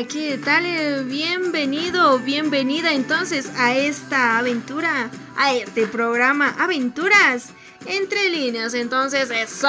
[0.00, 1.04] Hola, ¿qué tal?
[1.04, 7.50] Bienvenido, bienvenida entonces a esta aventura, a este programa Aventuras
[7.84, 8.72] entre líneas.
[8.72, 9.68] Entonces, eso.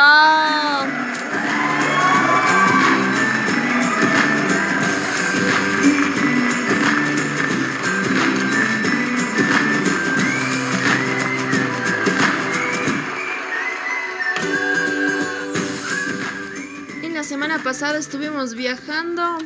[17.24, 19.38] semana pasada estuvimos viajando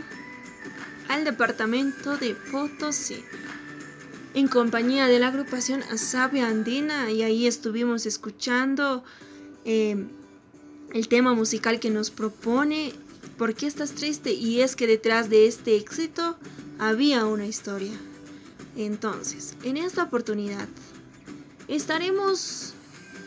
[1.07, 3.23] al departamento de Potosí
[4.33, 9.03] en compañía de la agrupación Asabia Andina y ahí estuvimos escuchando
[9.63, 10.09] em,
[10.93, 12.93] el tema musical que nos propone
[13.37, 14.31] ¿Por qué estás triste?
[14.31, 16.37] Y es que detrás de este éxito
[16.79, 17.91] había una historia.
[18.77, 20.67] Entonces, en esta oportunidad
[21.67, 22.73] estaremos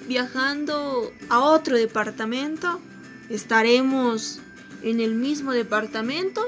[0.07, 2.81] viajando a otro departamento,
[3.29, 4.41] estaremos
[4.83, 6.43] en el mismo departamento?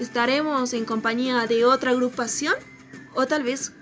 [0.00, 2.54] ¿Estaremos en compañía de otra agrupación?
[3.14, 3.74] ¿O tal vez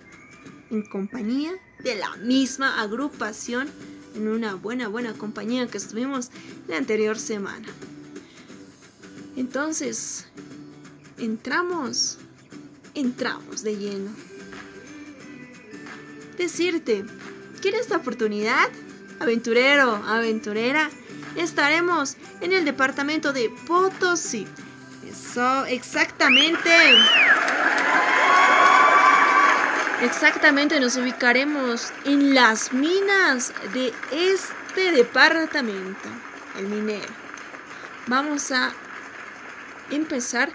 [0.68, 3.68] en compañía de la misma agrupación
[4.16, 6.30] en una buena, buena compañía que estuvimos
[6.66, 7.68] la anterior semana?
[9.36, 10.26] Entonces,
[11.18, 12.18] entramos,
[12.94, 14.10] entramos de lleno.
[16.36, 17.04] Decirte,
[17.60, 18.68] ¿quieres esta oportunidad?
[19.20, 20.90] Aventurero, aventurera,
[21.36, 24.48] estaremos en el departamento de Potosí.
[25.10, 26.70] Eso, exactamente.
[30.02, 36.08] Exactamente, nos ubicaremos en las minas de este departamento,
[36.58, 37.12] el minero.
[38.06, 38.72] Vamos a
[39.90, 40.50] empezar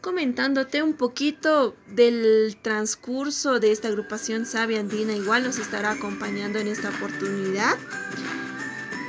[0.00, 5.14] comentándote un poquito del transcurso de esta agrupación Sabia Andina.
[5.14, 7.74] Igual nos estará acompañando en esta oportunidad.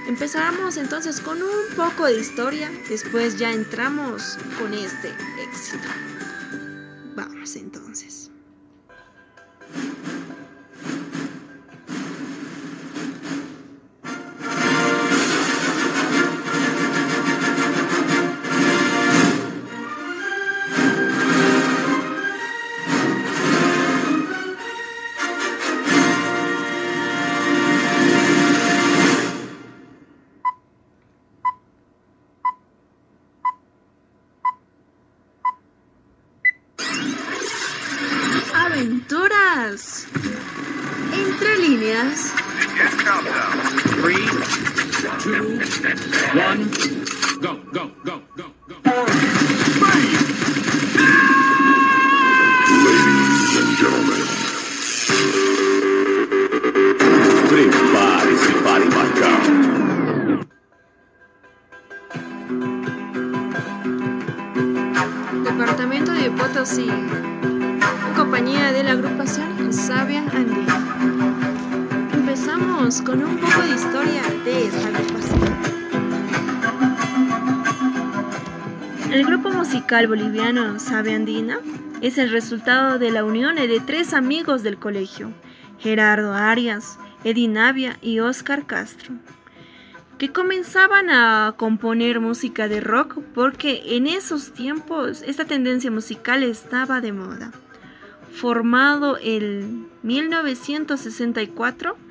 [0.07, 5.11] Empezamos entonces con un poco de historia, después ya entramos con este
[5.41, 5.87] éxito.
[7.15, 8.24] Vamos entonces.
[65.43, 66.87] Departamento de Potosí,
[68.15, 71.14] compañía de la agrupación Sabia Andina
[80.07, 81.57] boliviano Sabe Andina
[82.01, 85.31] es el resultado de la unión de tres amigos del colegio,
[85.79, 89.15] Gerardo Arias, Edinavia y Oscar Castro,
[90.19, 97.01] que comenzaban a componer música de rock porque en esos tiempos esta tendencia musical estaba
[97.01, 97.51] de moda.
[98.31, 102.04] Formado en 1964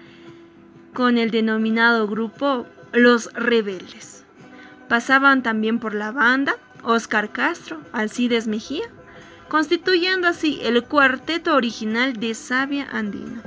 [0.95, 4.25] con el denominado grupo Los Rebeldes.
[4.89, 8.85] Pasaban también por la banda Oscar Castro, Alcides Mejía,
[9.49, 13.43] constituyendo así el cuarteto original de Sabia Andina.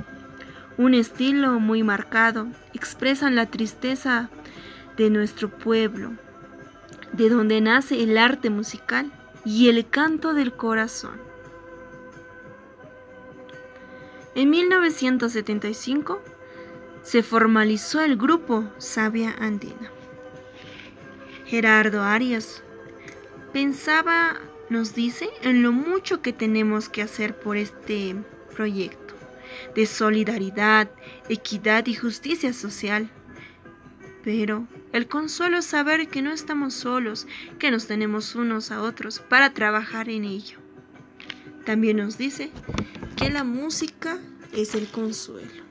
[0.76, 4.28] Un estilo muy marcado, expresan la tristeza
[4.96, 6.12] de nuestro pueblo,
[7.12, 9.10] de donde nace el arte musical
[9.44, 11.18] y el canto del corazón.
[14.34, 16.20] En 1975
[17.08, 19.90] se formalizó el grupo Sabia Andina.
[21.46, 22.62] Gerardo Arias
[23.50, 24.38] Pensaba,
[24.68, 28.14] nos dice, en lo mucho que tenemos que hacer por este
[28.54, 29.14] proyecto
[29.74, 30.90] de solidaridad,
[31.30, 33.08] equidad y justicia social.
[34.22, 37.26] Pero el consuelo es saber que no estamos solos,
[37.58, 40.58] que nos tenemos unos a otros para trabajar en ello.
[41.64, 42.50] También nos dice
[43.16, 44.18] que la música
[44.52, 45.67] es el consuelo.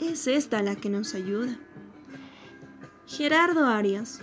[0.00, 1.56] Es esta la que nos ayuda.
[3.06, 4.20] Gerardo Arias,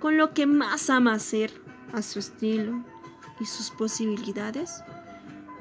[0.00, 1.52] con lo que más ama hacer,
[1.92, 2.84] a su estilo
[3.40, 4.82] y sus posibilidades,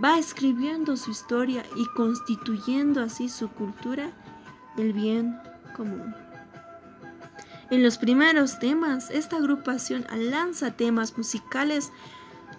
[0.04, 4.12] va escribiendo su historia y constituyendo así su cultura,
[4.78, 5.38] el bien
[5.76, 6.16] común.
[7.70, 11.92] En los primeros temas, esta agrupación lanza temas musicales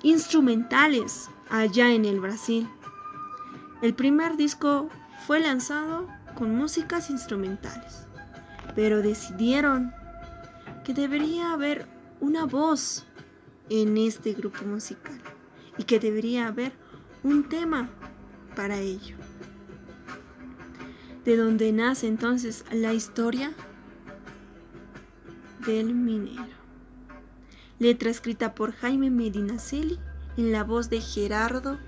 [0.03, 2.69] instrumentales allá en el Brasil.
[3.83, 4.89] El primer disco
[5.27, 6.07] fue lanzado
[6.41, 8.07] con músicas instrumentales,
[8.75, 9.93] pero decidieron
[10.85, 11.87] que debería haber
[12.19, 13.05] una voz
[13.69, 15.21] en este grupo musical
[15.77, 16.73] y que debería haber
[17.23, 17.91] un tema
[18.57, 19.17] para ello.
[21.27, 23.53] De donde nace entonces la historia
[25.67, 26.57] del minero.
[27.79, 29.99] Letra escrita por Jaime Medinaceli
[30.39, 31.79] en la voz de Gerardo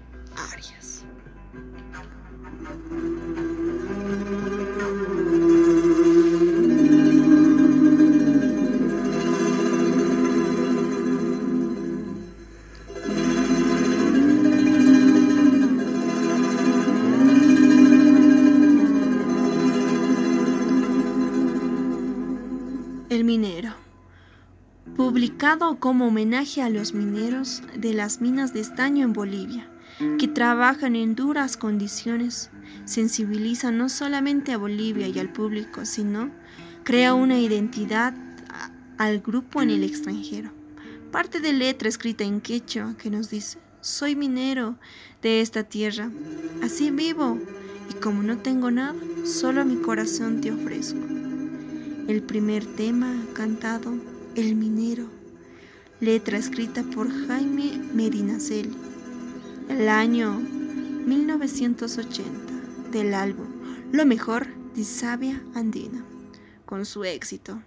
[25.58, 29.68] Como homenaje a los mineros de las minas de estaño en Bolivia,
[30.18, 32.48] que trabajan en duras condiciones,
[32.86, 36.30] sensibiliza no solamente a Bolivia y al público, sino
[36.84, 38.14] crea una identidad
[38.96, 40.50] al grupo en el extranjero.
[41.10, 44.78] Parte de letra escrita en quechua que nos dice, soy minero
[45.20, 46.10] de esta tierra,
[46.62, 47.38] así vivo,
[47.90, 48.94] y como no tengo nada,
[49.26, 51.00] solo mi corazón te ofrezco.
[52.08, 53.92] El primer tema cantado,
[54.34, 55.21] El Minero,
[56.02, 58.76] letra escrita por Jaime Medinaceli,
[59.68, 63.46] el año 1980 del álbum
[63.92, 66.04] Lo mejor de Sabia Andina,
[66.66, 67.62] con su éxito,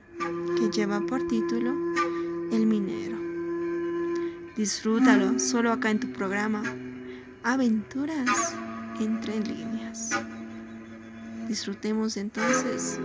[0.58, 1.74] que lleva por título
[2.52, 3.18] El Minero.
[4.58, 6.62] Disfrútalo solo acá en tu programa
[7.42, 8.54] Aventuras
[9.00, 10.10] entre líneas.
[11.48, 13.00] Disfrutemos entonces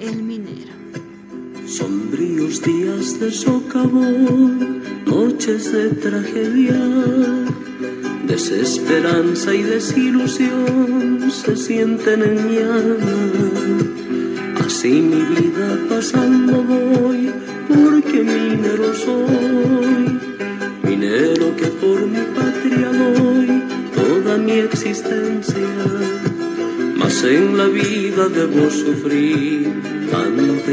[0.00, 0.72] el minero.
[1.66, 6.80] Sombríos días de socavón, noches de tragedia,
[8.24, 13.18] desesperanza y desilusión se sienten en mi alma.
[14.64, 17.32] Así mi vida pasando voy,
[17.68, 20.20] porque minero soy,
[20.84, 23.62] minero que por mi patria doy
[23.92, 25.66] toda mi existencia
[27.06, 29.72] mas en la vida debo sufrir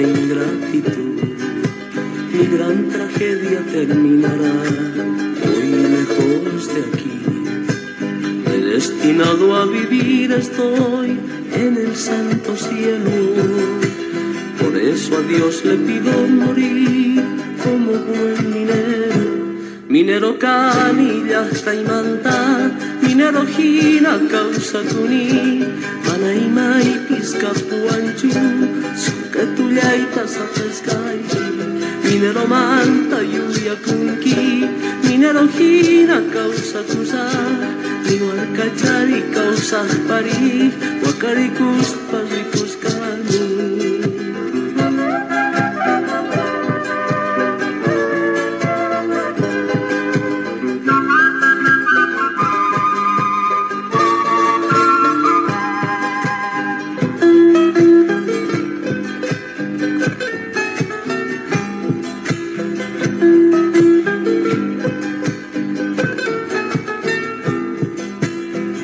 [0.01, 1.21] ingratitud.
[2.31, 4.53] Mi gran tragedia terminará
[5.45, 7.13] hoy lejos de aquí.
[8.73, 11.19] Destinado a vivir estoy
[11.53, 13.11] en el santo cielo.
[14.59, 17.23] Por eso a Dios le pido morir
[17.63, 18.82] como buen minero.
[19.93, 21.47] Minero canilla,
[21.85, 22.71] manta,
[23.03, 25.59] minero gina, causa tuni,
[26.07, 28.31] manaima y pisca puanchu,
[28.97, 31.45] suka tullaita sapescaichi,
[32.05, 34.67] minero manta, lluvia kunki,
[35.03, 37.29] minero gina, causa tusa,
[38.09, 42.75] igual cachari, causa pari, huacaricus, parricus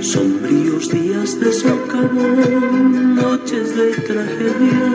[0.01, 4.93] Sombríos días de socavón, noches de tragedia,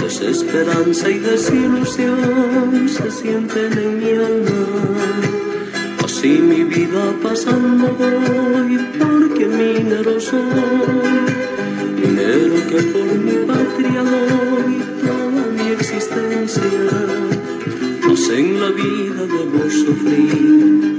[0.00, 4.66] desesperanza y desilusión se sienten en mi alma.
[6.02, 10.40] Así mi vida pasando voy, porque minero soy,
[12.00, 16.62] minero que por mi patria doy toda mi existencia.
[18.08, 20.95] Mas en la vida debo sufrir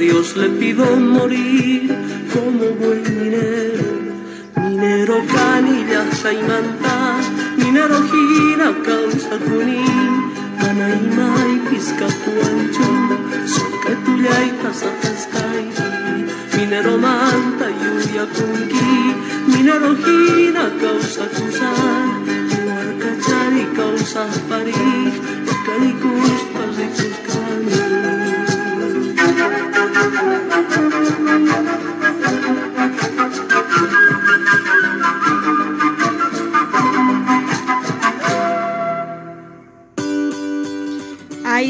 [0.00, 1.94] Dios le pido morir
[2.32, 3.84] como buen minero.
[4.56, 7.18] Minero canilla, saimanta,
[7.58, 9.84] minero gira, causa cuní.
[10.58, 12.88] Anaima y pisca puancho,
[13.44, 14.90] soca tuya y casa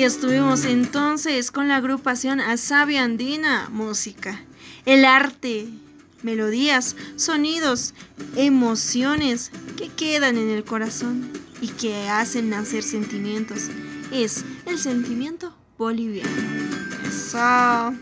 [0.04, 4.40] Estuvimos entonces con la agrupación Asabia Andina, música,
[4.86, 5.68] el arte,
[6.22, 7.92] melodías, sonidos,
[8.34, 11.30] emociones que quedan en el corazón
[11.60, 13.68] y que hacen nacer sentimientos.
[14.10, 16.30] Es el sentimiento boliviano.
[17.06, 17.94] Eso.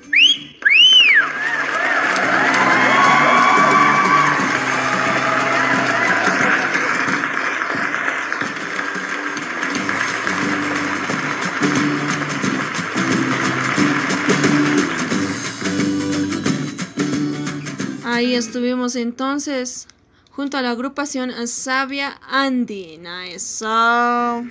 [18.18, 19.86] Ahí estuvimos entonces
[20.32, 23.28] junto a la agrupación Sabia Andina.
[23.28, 24.44] Eso.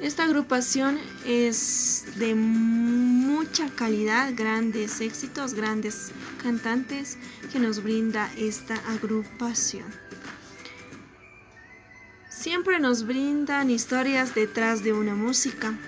[0.00, 6.12] Esta agrupación es de mucha calidad, grandes éxitos, grandes
[6.42, 7.16] cantantes
[7.52, 9.86] que nos brinda esta agrupación.
[12.28, 15.78] Siempre nos brindan historias detrás de una música,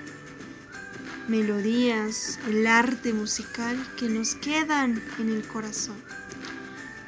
[1.26, 5.96] melodías, el arte musical que nos quedan en el corazón.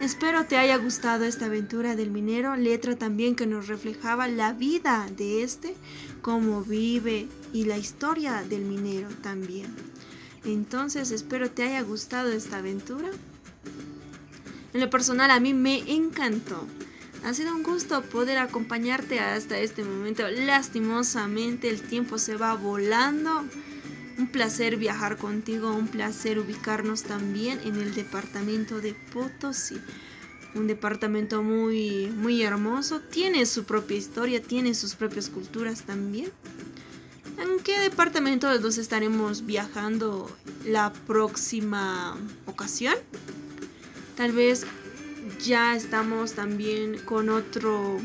[0.00, 5.06] Espero te haya gustado esta aventura del minero, letra también que nos reflejaba la vida
[5.16, 5.74] de este,
[6.20, 9.74] cómo vive y la historia del minero también.
[10.44, 13.08] Entonces espero te haya gustado esta aventura.
[14.72, 16.66] En lo personal a mí me encantó.
[17.24, 20.28] Ha sido un gusto poder acompañarte hasta este momento.
[20.28, 23.44] Lastimosamente el tiempo se va volando.
[24.18, 29.76] Un placer viajar contigo, un placer ubicarnos también en el departamento de Potosí.
[30.54, 36.30] Un departamento muy, muy hermoso, tiene su propia historia, tiene sus propias culturas también.
[37.38, 40.30] ¿En qué departamento de dos estaremos viajando
[40.64, 42.94] la próxima ocasión?
[44.16, 44.64] Tal vez
[45.44, 48.00] ya estamos también con otro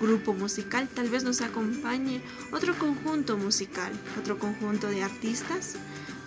[0.00, 2.20] grupo musical, tal vez nos acompañe
[2.52, 5.76] otro conjunto musical, otro conjunto de artistas.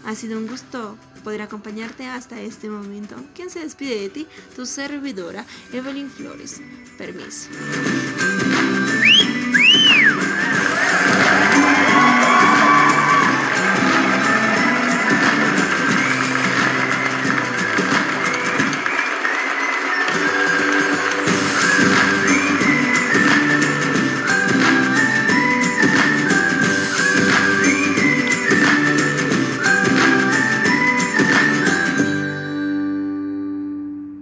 [0.05, 3.15] Ha sido un gusto poder acompañarte hasta este momento.
[3.35, 4.27] ¿Quién se despide de ti?
[4.55, 6.61] Tu servidora, Evelyn Flores.
[6.97, 7.49] Permiso.